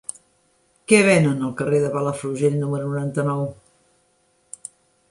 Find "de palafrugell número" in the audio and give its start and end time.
1.85-2.89